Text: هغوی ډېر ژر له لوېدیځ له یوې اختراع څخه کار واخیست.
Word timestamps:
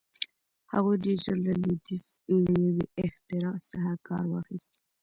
هغوی 0.73 0.95
ډېر 1.03 1.17
ژر 1.25 1.37
له 1.47 1.53
لوېدیځ 1.61 2.03
له 2.45 2.51
یوې 2.67 2.85
اختراع 3.03 3.57
څخه 3.69 3.91
کار 4.07 4.23
واخیست. 4.27 4.71